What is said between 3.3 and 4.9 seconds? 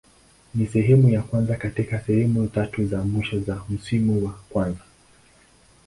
za msimu wa kwanza.